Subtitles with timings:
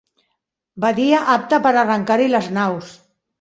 [0.85, 2.91] Badia apta per arrecerar-hi les naus.